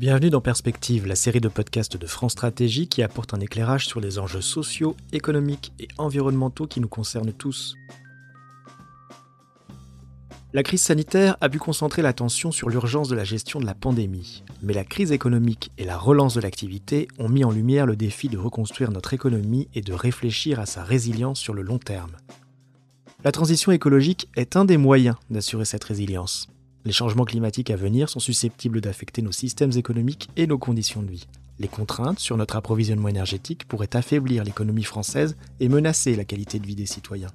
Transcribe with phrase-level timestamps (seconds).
[0.00, 4.00] Bienvenue dans Perspective, la série de podcasts de France Stratégie qui apporte un éclairage sur
[4.00, 7.76] les enjeux sociaux, économiques et environnementaux qui nous concernent tous.
[10.54, 14.42] La crise sanitaire a pu concentrer l'attention sur l'urgence de la gestion de la pandémie,
[14.62, 18.30] mais la crise économique et la relance de l'activité ont mis en lumière le défi
[18.30, 22.16] de reconstruire notre économie et de réfléchir à sa résilience sur le long terme.
[23.22, 26.48] La transition écologique est un des moyens d'assurer cette résilience.
[26.84, 31.10] Les changements climatiques à venir sont susceptibles d'affecter nos systèmes économiques et nos conditions de
[31.10, 31.26] vie.
[31.58, 36.66] Les contraintes sur notre approvisionnement énergétique pourraient affaiblir l'économie française et menacer la qualité de
[36.66, 37.30] vie des citoyens.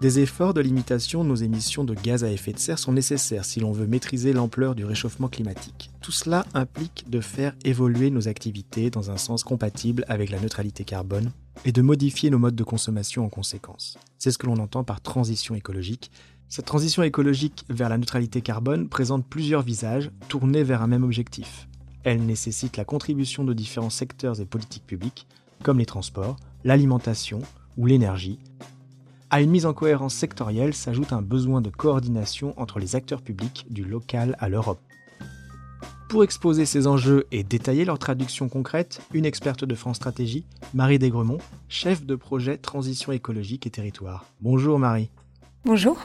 [0.00, 3.46] Des efforts de limitation de nos émissions de gaz à effet de serre sont nécessaires
[3.46, 5.90] si l'on veut maîtriser l'ampleur du réchauffement climatique.
[6.02, 10.84] Tout cela implique de faire évoluer nos activités dans un sens compatible avec la neutralité
[10.84, 11.30] carbone
[11.64, 13.96] et de modifier nos modes de consommation en conséquence.
[14.18, 16.10] C'est ce que l'on entend par transition écologique
[16.48, 21.68] cette transition écologique vers la neutralité carbone présente plusieurs visages tournés vers un même objectif.
[22.04, 25.26] Elle nécessite la contribution de différents secteurs et politiques publiques,
[25.64, 27.40] comme les transports, l'alimentation
[27.76, 28.38] ou l'énergie.
[29.28, 33.66] À une mise en cohérence sectorielle s'ajoute un besoin de coordination entre les acteurs publics,
[33.68, 34.78] du local à l'Europe.
[36.08, 41.00] Pour exposer ces enjeux et détailler leur traduction concrète, une experte de France Stratégie, Marie
[41.00, 44.24] Desgremont, chef de projet Transition écologique et territoire.
[44.40, 45.10] Bonjour Marie.
[45.64, 45.98] Bonjour.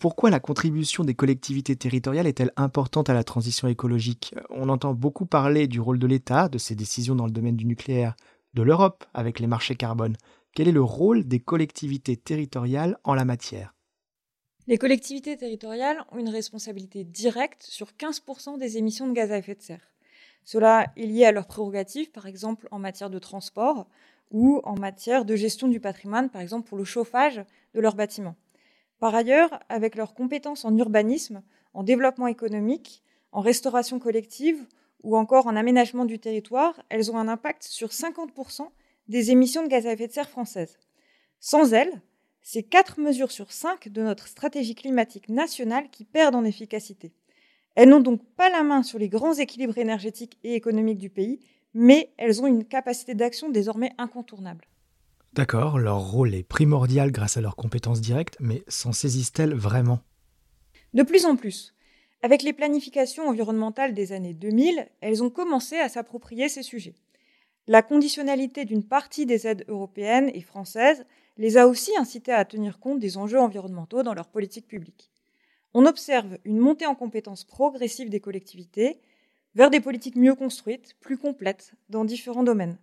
[0.00, 4.34] Pourquoi la contribution des collectivités territoriales est-elle importante à la transition écologique?
[4.50, 7.64] On entend beaucoup parler du rôle de l'État, de ses décisions dans le domaine du
[7.64, 8.16] nucléaire,
[8.54, 10.16] de l'Europe avec les marchés carbone.
[10.54, 13.74] Quel est le rôle des collectivités territoriales en la matière?
[14.66, 19.54] Les collectivités territoriales ont une responsabilité directe sur 15% des émissions de gaz à effet
[19.54, 19.92] de serre.
[20.44, 23.86] Cela est lié à leurs prérogatives, par exemple en matière de transport
[24.30, 27.42] ou en matière de gestion du patrimoine, par exemple pour le chauffage
[27.74, 28.36] de leurs bâtiments.
[28.98, 31.42] Par ailleurs, avec leurs compétences en urbanisme,
[31.72, 34.64] en développement économique, en restauration collective
[35.02, 38.68] ou encore en aménagement du territoire, elles ont un impact sur 50%
[39.08, 40.78] des émissions de gaz à effet de serre françaises.
[41.40, 42.00] Sans elles,
[42.42, 47.12] c'est 4 mesures sur 5 de notre stratégie climatique nationale qui perdent en efficacité.
[47.74, 51.40] Elles n'ont donc pas la main sur les grands équilibres énergétiques et économiques du pays,
[51.74, 54.66] mais elles ont une capacité d'action désormais incontournable.
[55.34, 59.98] D'accord, leur rôle est primordial grâce à leurs compétences directes, mais s'en saisissent-elles vraiment?
[60.92, 61.74] De plus en plus.
[62.22, 66.94] Avec les planifications environnementales des années 2000, elles ont commencé à s'approprier ces sujets.
[67.66, 71.04] La conditionnalité d'une partie des aides européennes et françaises
[71.36, 75.10] les a aussi incitées à tenir compte des enjeux environnementaux dans leur politique publique.
[75.74, 79.00] On observe une montée en compétences progressive des collectivités
[79.56, 82.78] vers des politiques mieux construites, plus complètes, dans différents domaines.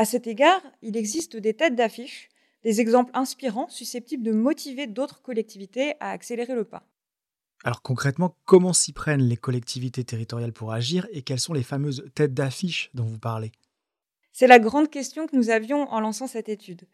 [0.00, 2.30] À cet égard, il existe des têtes d'affiche,
[2.62, 6.88] des exemples inspirants susceptibles de motiver d'autres collectivités à accélérer le pas.
[7.64, 12.06] Alors concrètement, comment s'y prennent les collectivités territoriales pour agir et quelles sont les fameuses
[12.14, 13.52] têtes d'affiche dont vous parlez?
[14.32, 16.88] C'est la grande question que nous avions en lançant cette étude.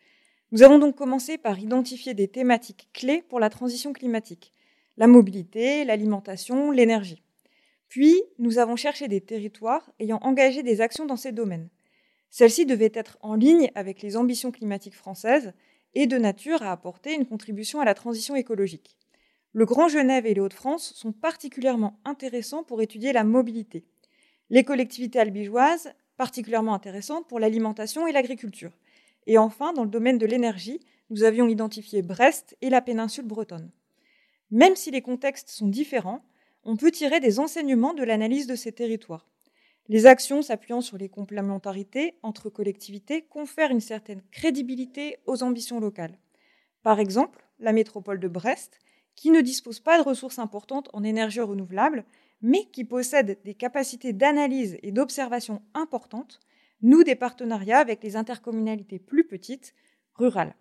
[0.51, 4.53] Nous avons donc commencé par identifier des thématiques clés pour la transition climatique,
[4.97, 7.23] la mobilité, l'alimentation, l'énergie.
[7.89, 11.69] Puis, nous avons cherché des territoires ayant engagé des actions dans ces domaines.
[12.31, 15.53] Celle-ci devait être en ligne avec les ambitions climatiques françaises
[15.95, 18.99] et de nature à apporter une contribution à la transition écologique.
[19.53, 23.87] Le Grand Genève et les Hauts-de-France sont particulièrement intéressants pour étudier la mobilité.
[24.51, 28.73] Les collectivités albigeoises, particulièrement intéressantes pour l'alimentation et l'agriculture.
[29.27, 33.71] Et enfin, dans le domaine de l'énergie, nous avions identifié Brest et la péninsule bretonne.
[34.51, 36.23] Même si les contextes sont différents,
[36.65, 39.27] on peut tirer des enseignements de l'analyse de ces territoires.
[39.89, 46.19] Les actions s'appuyant sur les complémentarités entre collectivités confèrent une certaine crédibilité aux ambitions locales.
[46.83, 48.81] Par exemple, la métropole de Brest,
[49.15, 52.05] qui ne dispose pas de ressources importantes en énergie renouvelable,
[52.43, 56.41] mais qui possède des capacités d'analyse et d'observation importantes,
[56.83, 59.75] noue des partenariats avec les intercommunalités plus petites,
[60.15, 60.55] rurales.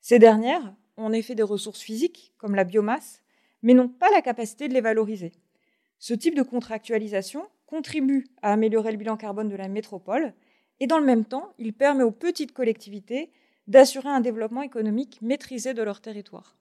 [0.00, 3.22] Ces dernières ont en effet des ressources physiques, comme la biomasse,
[3.62, 5.32] mais n'ont pas la capacité de les valoriser.
[5.98, 10.32] Ce type de contractualisation contribue à améliorer le bilan carbone de la métropole
[10.80, 13.30] et dans le même temps, il permet aux petites collectivités
[13.66, 16.56] d'assurer un développement économique maîtrisé de leur territoire.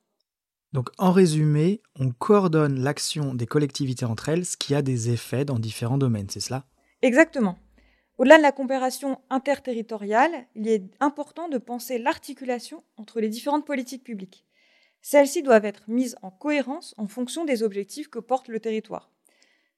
[0.73, 5.45] Donc en résumé, on coordonne l'action des collectivités entre elles, ce qui a des effets
[5.45, 6.65] dans différents domaines, c'est cela?
[7.01, 7.57] Exactement.
[8.17, 14.03] Au-delà de la coopération interterritoriale, il est important de penser l'articulation entre les différentes politiques
[14.03, 14.45] publiques.
[15.01, 19.11] Celles-ci doivent être mises en cohérence en fonction des objectifs que porte le territoire.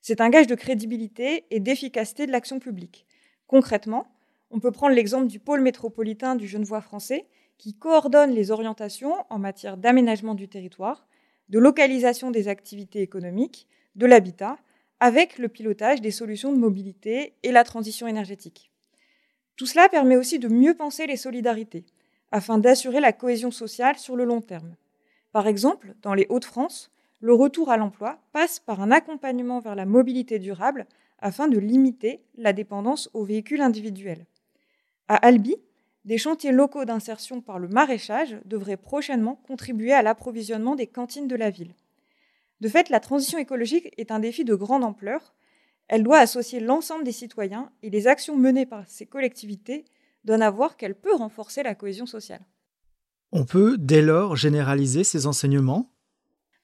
[0.01, 3.05] C'est un gage de crédibilité et d'efficacité de l'action publique.
[3.47, 4.07] Concrètement,
[4.51, 7.27] on peut prendre l'exemple du pôle métropolitain du Genevois français
[7.57, 11.07] qui coordonne les orientations en matière d'aménagement du territoire,
[11.49, 14.57] de localisation des activités économiques, de l'habitat,
[14.99, 18.71] avec le pilotage des solutions de mobilité et la transition énergétique.
[19.55, 21.85] Tout cela permet aussi de mieux penser les solidarités,
[22.31, 24.75] afin d'assurer la cohésion sociale sur le long terme.
[25.31, 29.85] Par exemple, dans les Hauts-de-France, le retour à l'emploi passe par un accompagnement vers la
[29.85, 30.85] mobilité durable
[31.19, 34.25] afin de limiter la dépendance aux véhicules individuels.
[35.07, 35.55] À Albi,
[36.05, 41.35] des chantiers locaux d'insertion par le maraîchage devraient prochainement contribuer à l'approvisionnement des cantines de
[41.35, 41.73] la ville.
[42.61, 45.33] De fait, la transition écologique est un défi de grande ampleur.
[45.87, 49.85] Elle doit associer l'ensemble des citoyens et les actions menées par ces collectivités
[50.23, 52.45] donnent à voir qu'elle peut renforcer la cohésion sociale.
[53.31, 55.91] On peut dès lors généraliser ces enseignements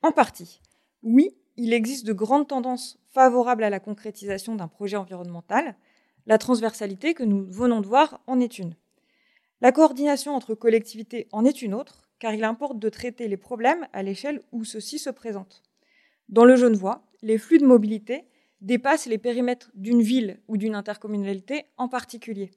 [0.05, 0.59] En partie.
[1.01, 5.77] Oui, il existe de grandes tendances favorables à la concrétisation d'un projet environnemental.
[6.25, 8.75] La transversalité que nous venons de voir en est une.
[9.61, 13.87] La coordination entre collectivités en est une autre, car il importe de traiter les problèmes
[13.93, 15.63] à l'échelle où ceux-ci se présentent.
[16.27, 18.25] Dans le Genevois, les flux de mobilité
[18.59, 22.51] dépassent les périmètres d'une ville ou d'une intercommunalité en particulier.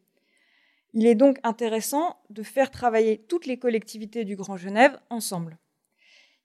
[0.95, 5.59] Il est donc intéressant de faire travailler toutes les collectivités du Grand Genève ensemble.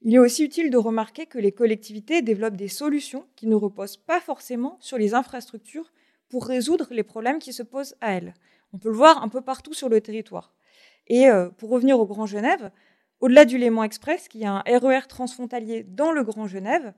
[0.03, 3.97] Il est aussi utile de remarquer que les collectivités développent des solutions qui ne reposent
[3.97, 5.91] pas forcément sur les infrastructures
[6.27, 8.33] pour résoudre les problèmes qui se posent à elles.
[8.73, 10.55] On peut le voir un peu partout sur le territoire.
[11.07, 12.71] Et euh, pour revenir au Grand Genève,
[13.19, 16.93] au-delà du Léman Express, qui a un RER e transfrontalier dans le Grand Genève,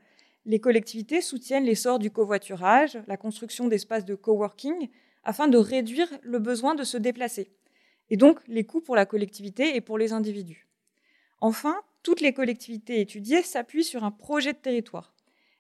[0.46, 4.90] les collectivités soutiennent l'essor du covoiturage, la construction d'espaces de coworking,
[5.26, 7.52] afin de réduire le besoin de se déplacer,
[8.10, 10.68] et donc les coûts pour la collectivité et pour les individus.
[11.40, 15.14] Enfin, toutes les collectivités étudiées s'appuient sur un projet de territoire.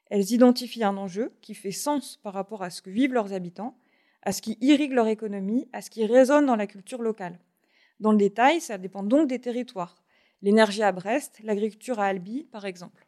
[0.09, 3.77] Elles identifient un enjeu qui fait sens par rapport à ce que vivent leurs habitants,
[4.21, 7.39] à ce qui irrigue leur économie, à ce qui résonne dans la culture locale.
[7.99, 9.95] Dans le détail, ça dépend donc des territoires.
[10.41, 13.07] L'énergie à Brest, l'agriculture à Albi, par exemple.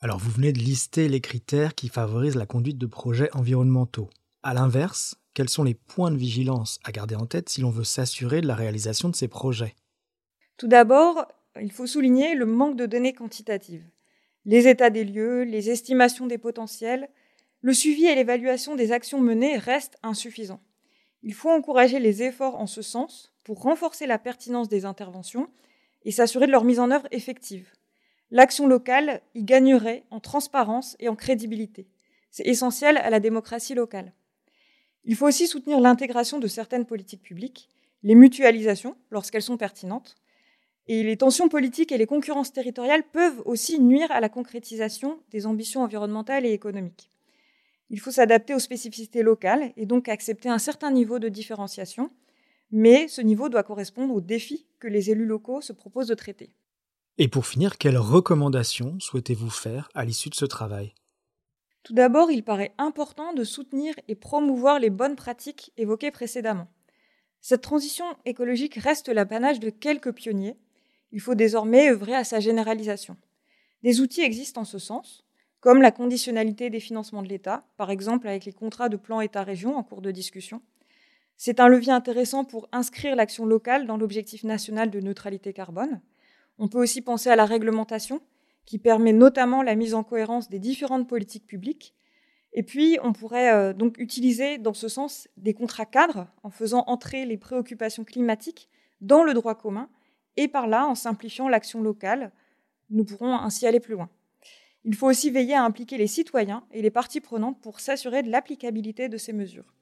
[0.00, 4.10] Alors vous venez de lister les critères qui favorisent la conduite de projets environnementaux.
[4.42, 7.84] À l'inverse, quels sont les points de vigilance à garder en tête si l'on veut
[7.84, 9.74] s'assurer de la réalisation de ces projets?
[10.56, 11.26] Tout d'abord,
[11.60, 13.84] il faut souligner le manque de données quantitatives.
[14.44, 17.08] Les états des lieux, les estimations des potentiels,
[17.60, 20.62] le suivi et l'évaluation des actions menées restent insuffisants.
[21.22, 25.48] Il faut encourager les efforts en ce sens pour renforcer la pertinence des interventions
[26.04, 27.70] et s'assurer de leur mise en œuvre effective
[28.30, 31.88] l'action locale y gagnerait en transparence et en crédibilité.
[32.30, 34.12] C'est essentiel à la démocratie locale.
[35.04, 37.68] Il faut aussi soutenir l'intégration de certaines politiques publiques,
[38.02, 40.14] les mutualisations lorsqu'elles sont pertinentes,
[40.92, 45.46] et les tensions politiques et les concurrences territoriales peuvent aussi nuire à la concrétisation des
[45.46, 47.12] ambitions environnementales et économiques.
[47.90, 52.10] Il faut s'adapter aux spécificités locales et donc accepter un certain niveau de différenciation,
[52.72, 56.50] mais ce niveau doit correspondre aux défis que les élus locaux se proposent de traiter.
[57.18, 60.92] Et pour finir, quelles recommandations souhaitez-vous faire à l'issue de ce travail?
[61.84, 66.66] Tout d'abord, il paraît important de soutenir et promouvoir les bonnes pratiques évoquées précédemment.
[67.40, 70.56] Cette transition écologique reste l'apanage de quelques pionniers.
[71.12, 73.16] Il faut désormais œuvrer à sa généralisation.
[73.82, 75.24] Des outils existent en ce sens,
[75.60, 79.76] comme la conditionnalité des financements de l'État, par exemple avec les contrats de plan État-région
[79.76, 80.62] en cours de discussion.
[81.36, 86.00] C'est un levier intéressant pour inscrire l'action locale dans l'objectif national de neutralité carbone.
[86.58, 88.20] On peut aussi penser à la réglementation,
[88.66, 91.94] qui permet notamment la mise en cohérence des différentes politiques publiques.
[92.52, 96.84] Et puis, on pourrait euh, donc utiliser dans ce sens des contrats cadres en faisant
[96.86, 98.68] entrer les préoccupations climatiques
[99.00, 99.88] dans le droit commun
[100.40, 102.32] et par là, en simplifiant l'action locale,
[102.88, 104.08] nous pourrons ainsi aller plus loin.
[104.84, 108.30] Il faut aussi veiller à impliquer les citoyens et les parties prenantes pour s'assurer de
[108.30, 109.74] l'applicabilité de ces mesures.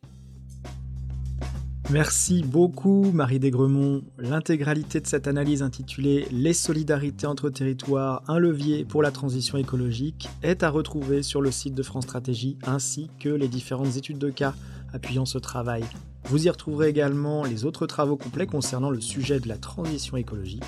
[1.90, 4.02] Merci beaucoup Marie Desgremont.
[4.18, 10.28] L'intégralité de cette analyse intitulée Les solidarités entre territoires, un levier pour la transition écologique
[10.42, 14.30] est à retrouver sur le site de France Stratégie ainsi que les différentes études de
[14.30, 14.54] cas
[14.92, 15.84] appuyant ce travail.
[16.28, 20.64] Vous y retrouverez également les autres travaux complets concernant le sujet de la transition écologique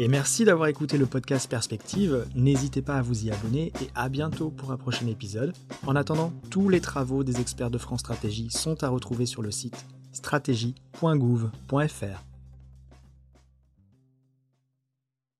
[0.00, 2.24] et merci d'avoir écouté le podcast Perspective.
[2.36, 5.52] N'hésitez pas à vous y abonner et à bientôt pour un prochain épisode.
[5.88, 9.50] En attendant, tous les travaux des experts de France Stratégie sont à retrouver sur le
[9.50, 12.27] site stratégie.gouv.fr.